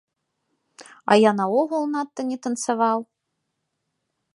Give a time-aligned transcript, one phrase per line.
[1.11, 2.99] А я наогул надта не танцаваў.